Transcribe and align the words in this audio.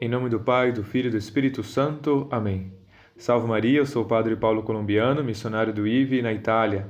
Em 0.00 0.08
nome 0.08 0.28
do 0.28 0.38
Pai, 0.38 0.70
do 0.70 0.84
Filho 0.84 1.08
e 1.08 1.10
do 1.10 1.16
Espírito 1.16 1.64
Santo. 1.64 2.28
Amém. 2.30 2.72
Salve 3.16 3.48
Maria, 3.48 3.80
eu 3.80 3.86
sou 3.86 4.04
o 4.04 4.06
Padre 4.06 4.36
Paulo 4.36 4.62
Colombiano, 4.62 5.24
missionário 5.24 5.72
do 5.72 5.88
IVE 5.88 6.22
na 6.22 6.32
Itália. 6.32 6.88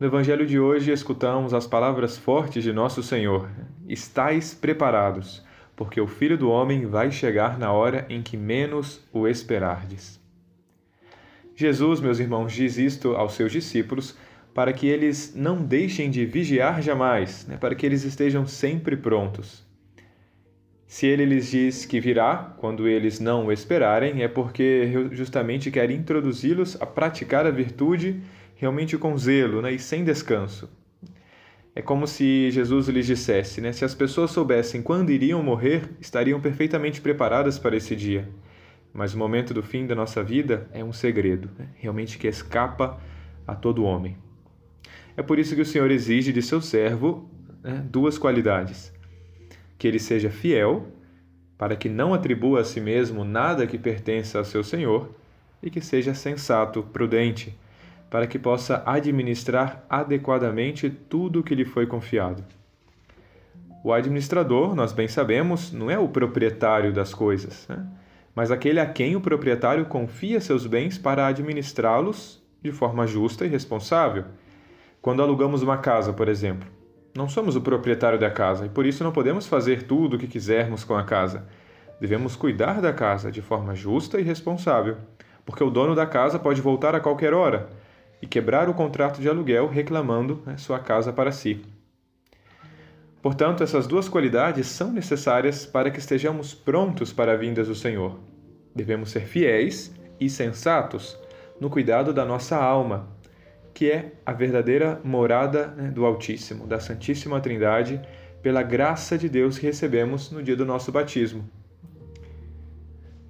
No 0.00 0.06
Evangelho 0.06 0.46
de 0.46 0.58
hoje 0.58 0.90
escutamos 0.90 1.52
as 1.52 1.66
palavras 1.66 2.16
fortes 2.16 2.64
de 2.64 2.72
Nosso 2.72 3.02
Senhor: 3.02 3.50
Estais 3.86 4.54
preparados, 4.54 5.44
porque 5.76 6.00
o 6.00 6.06
Filho 6.06 6.38
do 6.38 6.48
Homem 6.48 6.86
vai 6.86 7.10
chegar 7.10 7.58
na 7.58 7.72
hora 7.72 8.06
em 8.08 8.22
que 8.22 8.38
menos 8.38 9.06
o 9.12 9.28
esperardes. 9.28 10.18
Jesus, 11.54 12.00
meus 12.00 12.18
irmãos, 12.18 12.54
diz 12.54 12.78
isto 12.78 13.14
aos 13.16 13.34
seus 13.34 13.52
discípulos 13.52 14.16
para 14.54 14.72
que 14.72 14.86
eles 14.86 15.34
não 15.36 15.62
deixem 15.62 16.10
de 16.10 16.24
vigiar 16.24 16.80
jamais, 16.80 17.46
né? 17.46 17.58
para 17.58 17.74
que 17.74 17.84
eles 17.84 18.02
estejam 18.02 18.46
sempre 18.46 18.96
prontos. 18.96 19.67
Se 20.88 21.06
ele 21.06 21.26
lhes 21.26 21.50
diz 21.50 21.84
que 21.84 22.00
virá 22.00 22.54
quando 22.56 22.88
eles 22.88 23.20
não 23.20 23.44
o 23.44 23.52
esperarem, 23.52 24.22
é 24.22 24.26
porque 24.26 24.90
justamente 25.12 25.70
quer 25.70 25.90
introduzi-los 25.90 26.80
a 26.80 26.86
praticar 26.86 27.44
a 27.44 27.50
virtude 27.50 28.22
realmente 28.56 28.96
com 28.96 29.16
zelo 29.18 29.60
né, 29.60 29.70
e 29.70 29.78
sem 29.78 30.02
descanso. 30.02 30.66
É 31.74 31.82
como 31.82 32.06
se 32.06 32.50
Jesus 32.50 32.88
lhes 32.88 33.04
dissesse: 33.04 33.60
né, 33.60 33.70
se 33.70 33.84
as 33.84 33.94
pessoas 33.94 34.30
soubessem 34.30 34.80
quando 34.80 35.10
iriam 35.10 35.42
morrer, 35.42 35.82
estariam 36.00 36.40
perfeitamente 36.40 37.02
preparadas 37.02 37.58
para 37.58 37.76
esse 37.76 37.94
dia. 37.94 38.26
Mas 38.90 39.12
o 39.12 39.18
momento 39.18 39.52
do 39.52 39.62
fim 39.62 39.86
da 39.86 39.94
nossa 39.94 40.22
vida 40.22 40.70
é 40.72 40.82
um 40.82 40.92
segredo, 40.92 41.50
né, 41.58 41.68
realmente 41.74 42.16
que 42.16 42.26
escapa 42.26 42.98
a 43.46 43.54
todo 43.54 43.84
homem. 43.84 44.16
É 45.18 45.22
por 45.22 45.38
isso 45.38 45.54
que 45.54 45.60
o 45.60 45.66
Senhor 45.66 45.90
exige 45.90 46.32
de 46.32 46.40
seu 46.40 46.62
servo 46.62 47.30
né, 47.62 47.84
duas 47.90 48.16
qualidades 48.16 48.96
que 49.78 49.86
ele 49.86 49.98
seja 49.98 50.28
fiel, 50.28 50.88
para 51.56 51.76
que 51.76 51.88
não 51.88 52.12
atribua 52.12 52.60
a 52.60 52.64
si 52.64 52.80
mesmo 52.80 53.24
nada 53.24 53.66
que 53.66 53.78
pertença 53.78 54.38
ao 54.38 54.44
seu 54.44 54.64
senhor, 54.64 55.10
e 55.62 55.70
que 55.70 55.80
seja 55.80 56.14
sensato, 56.14 56.82
prudente, 56.82 57.56
para 58.10 58.26
que 58.26 58.38
possa 58.38 58.82
administrar 58.86 59.84
adequadamente 59.88 60.88
tudo 60.88 61.40
o 61.40 61.42
que 61.42 61.54
lhe 61.54 61.64
foi 61.64 61.86
confiado. 61.86 62.44
O 63.84 63.92
administrador, 63.92 64.74
nós 64.74 64.92
bem 64.92 65.08
sabemos, 65.08 65.72
não 65.72 65.90
é 65.90 65.98
o 65.98 66.08
proprietário 66.08 66.92
das 66.92 67.14
coisas, 67.14 67.66
né? 67.68 67.86
mas 68.34 68.50
aquele 68.50 68.80
a 68.80 68.86
quem 68.86 69.16
o 69.16 69.20
proprietário 69.20 69.84
confia 69.86 70.40
seus 70.40 70.66
bens 70.66 70.96
para 70.96 71.26
administrá-los 71.26 72.42
de 72.62 72.72
forma 72.72 73.06
justa 73.06 73.44
e 73.44 73.48
responsável. 73.48 74.24
Quando 75.00 75.22
alugamos 75.22 75.62
uma 75.62 75.78
casa, 75.78 76.12
por 76.12 76.28
exemplo, 76.28 76.68
não 77.16 77.28
somos 77.28 77.56
o 77.56 77.60
proprietário 77.60 78.18
da 78.18 78.30
casa 78.30 78.66
e 78.66 78.68
por 78.68 78.86
isso 78.86 79.02
não 79.02 79.12
podemos 79.12 79.46
fazer 79.46 79.84
tudo 79.84 80.16
o 80.16 80.18
que 80.18 80.26
quisermos 80.26 80.84
com 80.84 80.96
a 80.96 81.04
casa. 81.04 81.46
Devemos 82.00 82.36
cuidar 82.36 82.80
da 82.80 82.92
casa 82.92 83.30
de 83.30 83.42
forma 83.42 83.74
justa 83.74 84.20
e 84.20 84.22
responsável, 84.22 84.96
porque 85.44 85.64
o 85.64 85.70
dono 85.70 85.94
da 85.94 86.06
casa 86.06 86.38
pode 86.38 86.60
voltar 86.60 86.94
a 86.94 87.00
qualquer 87.00 87.34
hora 87.34 87.68
e 88.22 88.26
quebrar 88.26 88.68
o 88.68 88.74
contrato 88.74 89.20
de 89.20 89.28
aluguel 89.28 89.68
reclamando 89.68 90.42
né, 90.46 90.56
sua 90.56 90.78
casa 90.78 91.12
para 91.12 91.32
si. 91.32 91.64
Portanto, 93.20 93.64
essas 93.64 93.86
duas 93.86 94.08
qualidades 94.08 94.68
são 94.68 94.92
necessárias 94.92 95.66
para 95.66 95.90
que 95.90 95.98
estejamos 95.98 96.54
prontos 96.54 97.12
para 97.12 97.32
a 97.32 97.36
vinda 97.36 97.64
do 97.64 97.74
Senhor. 97.74 98.18
Devemos 98.74 99.10
ser 99.10 99.26
fiéis 99.26 99.92
e 100.20 100.30
sensatos 100.30 101.18
no 101.60 101.68
cuidado 101.68 102.12
da 102.12 102.24
nossa 102.24 102.56
alma, 102.56 103.08
que 103.78 103.88
é 103.88 104.10
a 104.26 104.32
verdadeira 104.32 105.00
morada 105.04 105.68
né, 105.68 105.88
do 105.88 106.04
Altíssimo, 106.04 106.66
da 106.66 106.80
Santíssima 106.80 107.40
Trindade, 107.40 108.00
pela 108.42 108.60
graça 108.60 109.16
de 109.16 109.28
Deus 109.28 109.56
que 109.56 109.66
recebemos 109.66 110.32
no 110.32 110.42
dia 110.42 110.56
do 110.56 110.66
nosso 110.66 110.90
batismo. 110.90 111.48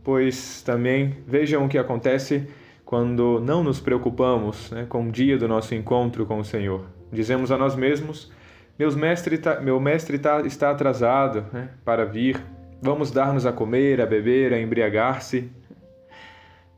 Pois 0.03 0.63
também 0.63 1.19
vejam 1.27 1.67
o 1.67 1.69
que 1.69 1.77
acontece 1.77 2.49
quando 2.83 3.39
não 3.45 3.63
nos 3.63 3.79
preocupamos 3.79 4.71
né, 4.71 4.87
com 4.89 5.07
o 5.07 5.13
dia 5.13 5.37
do 5.37 5.47
nosso 5.47 5.75
encontro 5.75 6.25
com 6.25 6.39
o 6.39 6.45
Senhor. 6.45 6.87
Dizemos 7.13 7.53
a 7.53 7.59
nós 7.59 7.77
mesmos: 7.77 8.33
Meus 8.79 8.97
mestre 8.97 9.37
tá, 9.37 9.61
meu 9.61 9.79
mestre 9.79 10.19
tá, 10.19 10.41
está 10.47 10.71
atrasado 10.71 11.45
né, 11.53 11.69
para 11.85 12.07
vir, 12.07 12.43
vamos 12.81 13.11
dar-nos 13.11 13.45
a 13.45 13.53
comer, 13.53 14.01
a 14.01 14.07
beber, 14.07 14.55
a 14.55 14.59
embriagar-se. 14.59 15.53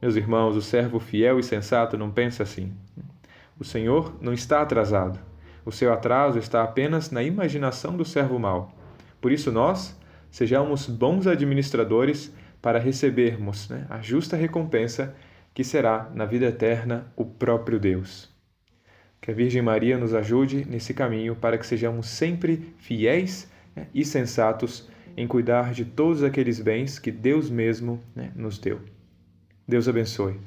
Meus 0.03 0.17
irmãos, 0.17 0.56
o 0.56 0.62
servo 0.62 0.99
fiel 0.99 1.39
e 1.39 1.43
sensato 1.44 1.97
não 1.97 2.11
pensa 2.11 2.43
assim. 2.43 2.73
O 3.60 3.65
Senhor 3.65 4.16
não 4.22 4.32
está 4.32 4.62
atrasado. 4.62 5.21
O 5.66 5.71
seu 5.71 5.93
atraso 5.93 6.38
está 6.38 6.62
apenas 6.62 7.10
na 7.10 7.22
imaginação 7.22 7.94
do 7.94 8.06
servo 8.06 8.38
mau. 8.38 8.75
Por 9.21 9.31
isso, 9.31 9.53
nós 9.53 9.94
sejamos 10.31 10.87
bons 10.87 11.26
administradores 11.26 12.34
para 12.62 12.78
recebermos 12.78 13.69
né, 13.69 13.87
a 13.91 14.00
justa 14.00 14.34
recompensa 14.34 15.15
que 15.53 15.62
será, 15.62 16.10
na 16.15 16.25
vida 16.25 16.47
eterna, 16.47 17.12
o 17.15 17.25
próprio 17.26 17.78
Deus. 17.78 18.31
Que 19.20 19.31
a 19.31 19.34
Virgem 19.34 19.60
Maria 19.60 19.99
nos 19.99 20.15
ajude 20.15 20.65
nesse 20.65 20.94
caminho 20.94 21.37
para 21.37 21.59
que 21.59 21.66
sejamos 21.66 22.06
sempre 22.06 22.72
fiéis 22.78 23.50
né, 23.76 23.88
e 23.93 24.06
sensatos 24.06 24.88
em 25.15 25.26
cuidar 25.26 25.75
de 25.75 25.84
todos 25.84 26.22
aqueles 26.22 26.60
bens 26.60 26.99
que 26.99 27.10
Deus 27.10 27.50
mesmo 27.50 28.00
né, 28.16 28.32
nos 28.34 28.59
deu. 28.59 28.81
Deus 29.69 29.87
abençoe. 29.87 30.41